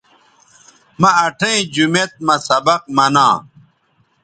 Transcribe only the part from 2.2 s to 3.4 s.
مہ سبق منا